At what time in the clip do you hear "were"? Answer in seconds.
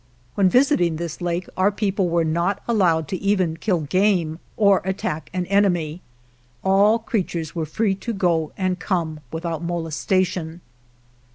2.09-2.23, 7.53-7.67